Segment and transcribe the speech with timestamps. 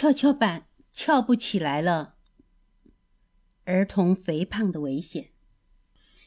[0.00, 2.14] 跷跷板翘不起来了。
[3.64, 5.30] 儿童肥胖的危险。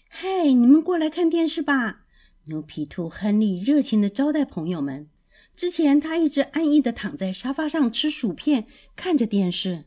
[0.09, 2.02] 嘿，你们过来看电视吧！
[2.47, 5.10] 牛皮兔亨利热情的招待朋友们。
[5.55, 8.67] 之前他一直安逸的躺在沙发上吃薯片，
[8.97, 9.85] 看着电视。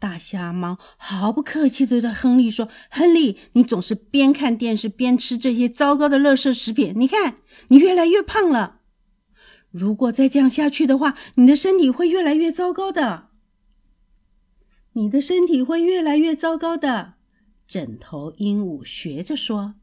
[0.00, 7.36] 大瞎猫毫不客气的对亨利说：“亨利，你总是边看电视边吃这些糟糕的垃圾食品，你看
[7.68, 8.80] 你越来越胖了。
[9.74, 13.30] 如果再这样下去的话，你的身体会越来越糟糕的。
[14.92, 17.14] 你的身体会越来越糟糕的。”
[17.66, 19.74] 枕头鹦鹉学着说：“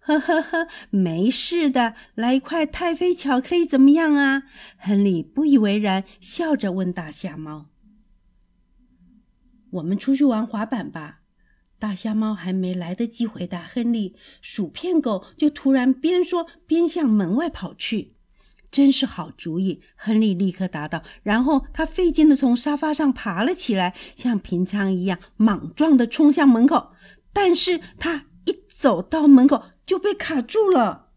[0.00, 4.42] 呵呵呵，没事的，来一块太妃巧克力怎么样啊？”
[4.76, 7.70] 亨利不以为然，笑着问大瞎猫。
[9.70, 11.20] 我们出去玩滑板吧。
[11.78, 18.17] 大瞎猫还没来得及回答亨利，薯片狗就突然边说边向门外跑去。
[18.70, 19.80] 真是好主意！
[19.96, 26.92] 亨利立刻答道，然后他费劲地从沙发上爬了起来，像平常一样莽撞地冲向门口。
[27.32, 31.08] 但是他一走到门口就被卡住了。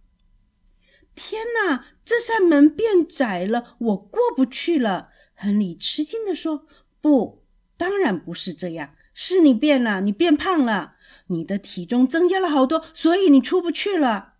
[1.13, 5.09] 天哪，这扇门变窄了，我过不去了！
[5.33, 6.65] 亨利吃惊地说
[7.01, 7.41] ：“不。”
[7.77, 10.93] 当然不是这样，是你变了，你变胖了，
[11.27, 14.35] 你的体重增加了好多，所以你出不去了。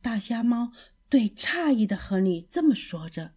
[0.00, 0.72] 大瞎猫
[1.10, 3.32] 对诧异的亨利这么说着。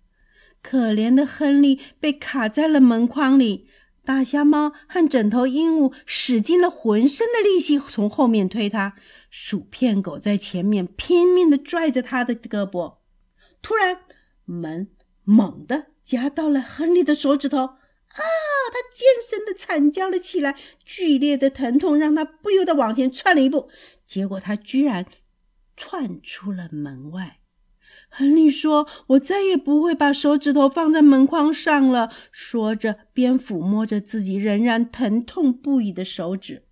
[0.62, 3.68] 可怜的亨利被卡在了门框里，
[4.06, 8.96] 大瞎猫和枕头鹦鹉使尽了浑身的力气从后面推他，
[9.30, 13.00] 薯片狗在前面拼命地拽着他的胳膊。
[13.62, 14.02] 突然，
[14.46, 14.90] 门
[15.24, 17.58] 猛地夹到了亨利的手指头。
[18.14, 18.22] 啊！
[18.72, 23.70] 他尖声的惨叫了起来，剧烈的疼痛让他不由得往前窜了一步，
[24.06, 25.06] 结果他居然
[25.76, 27.40] 窜出了门外。
[28.10, 36.66] 亨利说：“我再也不会把手指头放在门框上了。”说着，边抚摸着自己仍然疼痛不已的手指。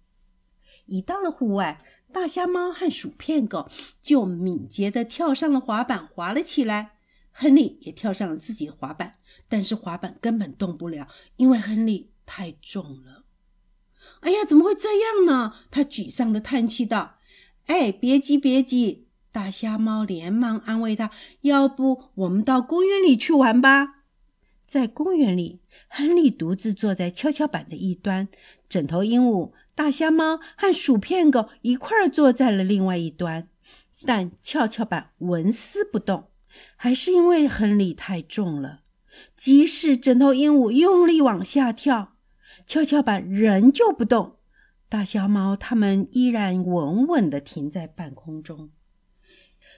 [0.85, 3.69] 一到了户外，大瞎猫和薯片狗
[4.01, 6.97] 就敏捷地跳上了滑板，滑了起来。
[7.31, 9.15] 亨利也跳上了自己的滑板。
[9.47, 13.23] 但是滑板根本动不了，因为亨利太重了。
[14.21, 15.55] 哎呀，怎么会这样呢？
[15.69, 17.17] 他沮丧地叹气道
[17.67, 21.09] ：“哎，别急，别急。”大瞎猫连忙安慰他
[21.41, 24.03] ：“要不我们到公园里去玩吧？”
[24.67, 28.29] 在公园里，亨利独自坐在跷跷板的一端，
[28.69, 33.49] 枕头鹦鹉、大瞎猫和薯片狗一块儿坐在了另外一端，
[34.05, 36.29] 但跷跷板纹丝不动，
[36.77, 38.81] 还是因为亨利太重了。
[39.35, 42.15] 即使枕头鹦鹉用力往下跳，
[42.65, 44.37] 跷跷板仍旧不动。
[44.87, 48.71] 大小猫它们依然稳稳地停在半空中。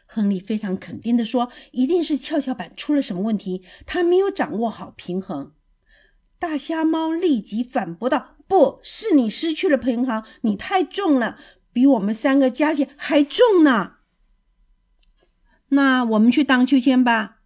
[0.05, 5.53] 亨利非常肯定地说：“一定是跷跷板出了什么问题，他没有掌握好平衡。”
[6.37, 11.37] 大瞎猫立即反驳道：“不是你失去了平衡，你太重了，
[11.71, 13.93] 比我们三个加起来还重呢。”
[15.69, 17.39] 那我们去荡秋千吧。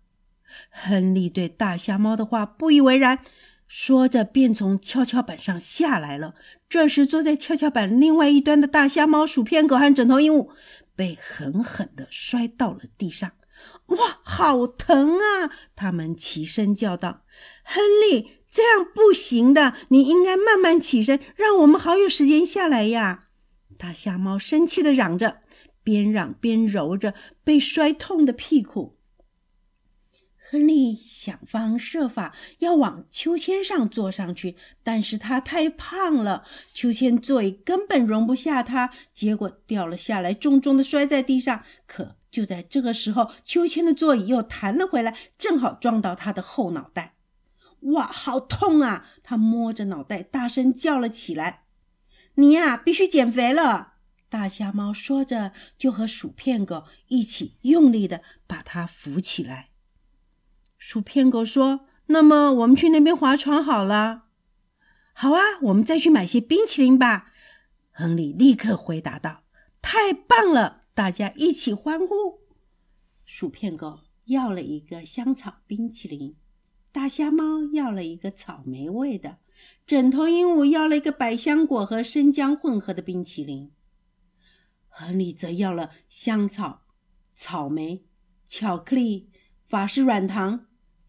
[0.70, 3.20] 亨利对大瞎猫的话不以为然，
[3.68, 6.36] 说着便从跷跷板上下来了。
[6.68, 10.50] 这时，坐在跷跷板另外一端的大瞎猫、薯片狗和枕头鹦鹉
[10.98, 13.32] 被狠狠地摔到了地上。
[13.88, 15.50] 哇，好疼啊！
[15.76, 17.24] 他们齐声叫道
[17.64, 23.30] ：“亨利，这样不行的，你应该慢慢起身，让我们好有时间下来呀！”
[23.78, 25.38] 大瞎猫生气地嚷着，
[25.84, 27.14] 边嚷边揉着
[27.44, 28.97] 被摔痛的屁股。
[30.50, 41.66] 亨利想方设法要往秋千上坐上去，但是他太胖了，秋千座椅根本容不下他，结果掉了下来，重重的摔在地上。
[41.86, 47.16] 可就在这个时候，秋千的座椅又弹了回来，正好撞到他的后脑袋。
[47.82, 49.10] 哇，好痛啊！
[49.24, 51.64] 他摸着脑袋，大声叫了起来
[52.36, 53.96] ：“你呀，必须减肥了！”
[54.30, 59.72] 大瞎猫说着，就和薯片狗一起用力的把他扶起来。
[60.90, 64.28] 薯片狗说：“那么我们去那边划船好了。
[65.12, 67.34] ”“好啊，我们再去买些冰淇淋吧。”
[67.92, 69.44] 亨利立刻回答道。
[69.84, 72.40] “太棒了！”大家一起欢呼。
[73.26, 76.38] 薯片狗要了一个香草冰淇淋，
[76.94, 79.40] 大虾猫要了一个草莓味的，
[79.86, 83.74] 枕头鹦鹉要了一个百香果和生姜混合的冰淇淋，
[84.88, 86.84] 亨利则要了香草、
[87.36, 88.06] 草莓、
[88.48, 89.30] 巧克力、
[89.68, 90.67] 法式软糖。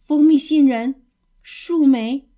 [0.09, 1.05] 蜂蜜杏仁、
[1.43, 2.31] 树莓、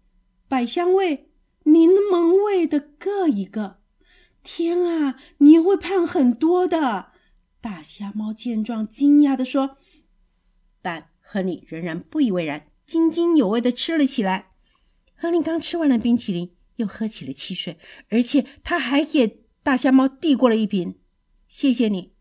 [0.48, 1.30] 百香味、
[1.62, 3.78] 柠檬味的各一个。
[4.42, 7.12] 天啊，你会胖很多的！
[7.60, 9.76] 大瞎猫见状，惊讶地说。
[10.82, 14.50] 但亨利仍然不以为然，津津有味地吃了起来。
[15.14, 17.78] 亨利刚吃完了冰淇淋，又喝起了汽水，
[18.08, 20.98] 而且他还给大虾猫递过了一瓶。
[21.46, 22.14] 谢谢你，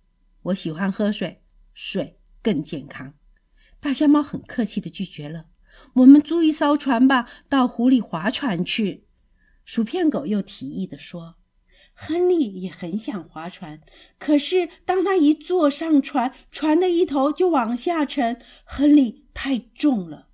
[0.43, 1.41] 我喜欢喝水，
[1.73, 3.15] 水更健康。
[3.79, 5.45] 大虾猫很客气的拒绝了。
[5.93, 9.07] 我们租一艘船吧，到湖里划船去。
[9.63, 11.35] 薯片狗又提议的说。
[12.01, 13.81] 亨利也很想划船，
[14.17, 18.41] 可是当他一坐上船，船的一头就往下沉。
[18.63, 20.29] 亨利太重了，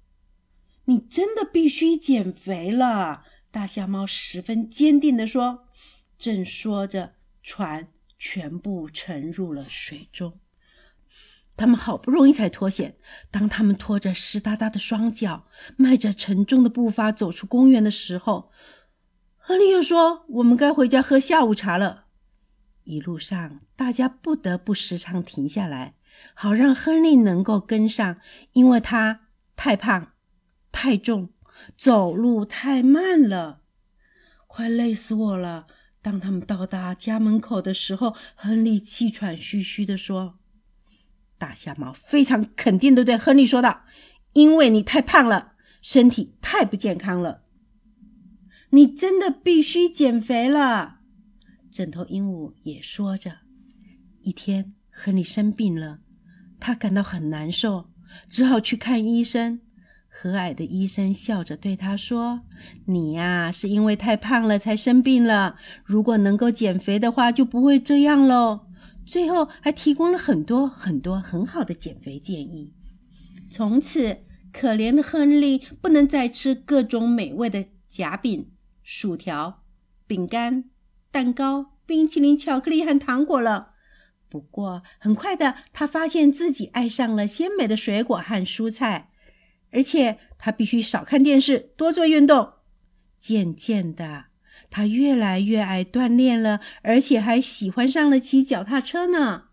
[0.86, 3.26] 你真的必须减肥了。
[3.50, 5.66] 大象猫十分坚定地说。
[6.20, 7.88] 正说着，船
[8.20, 10.40] 全部沉入了水中。
[11.58, 12.98] 他们好不容易才脱险。
[13.32, 15.46] 当他们拖着湿哒哒的双脚，
[15.78, 18.52] 迈着沉重的步伐走出公园的时候，
[19.38, 22.06] 亨利又说：“我们该回家喝下午茶了。”
[22.84, 25.96] 一路上，大家不得不时常停下来，
[26.34, 28.18] 好让亨利能够跟上，
[28.54, 29.22] 因为他
[29.56, 30.14] 太胖、
[30.72, 31.30] 太重，
[31.76, 33.62] 走路太慢了，
[34.46, 35.68] 快累死我了。
[36.02, 40.38] 当他们到达家门口的时候，亨利气喘吁吁地说
[41.38, 43.82] ：“大瞎猫非常肯定的对亨利说道
[44.34, 47.44] ：‘因为你太胖了，身体太不健康了。’”
[48.72, 51.00] 你真的必须减肥了，
[51.72, 53.38] 枕头鹦鹉也说着。
[54.22, 56.00] 一天，亨利生病了，
[56.60, 57.90] 他感到很难受，
[58.28, 59.62] 只好去看医生。
[60.10, 62.42] 和蔼的医生笑着对他说
[62.88, 65.58] ：“你呀，是因为太胖了才生病了。
[65.84, 68.68] 如果能够减肥的话，就不会这样喽。”
[69.06, 72.74] 最后还提供了很多很多很好的减肥建议。
[73.50, 78.52] 从此，可怜的亨利不能再吃各种美味的夹饼。
[78.88, 79.64] 薯条、
[80.06, 80.66] 饼干、
[81.10, 83.72] 蛋糕、冰淇淋、巧克力和糖果了。
[84.30, 89.10] 不过，很快的，他发现自己爱上了鲜美的水果和蔬菜，
[89.72, 92.54] 而且他必须少看电视，多做运动。
[93.20, 94.26] 渐渐的，
[94.76, 99.46] 他越来越爱锻炼了，而且还喜欢上了骑脚踏车呢。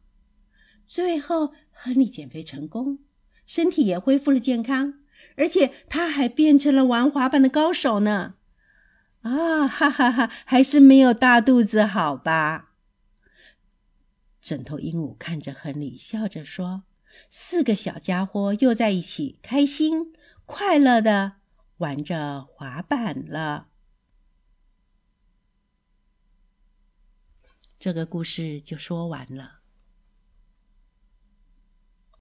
[0.89, 2.99] 最后，亨利减肥成功，
[3.47, 4.95] 身体也恢复了健康，
[5.37, 8.35] 而且他还变成了玩滑板的高手呢。
[9.21, 10.29] 啊，哈哈哈！
[10.45, 12.73] 还是没有大肚子好吧？
[14.41, 16.83] 枕头鹦鹉看着亨利，笑着说
[17.31, 20.13] ：“四个小家伙又在一起，开心
[20.47, 21.35] 快乐的
[21.77, 23.69] 玩着滑板了。”
[27.83, 29.62] 这个故事就说完了。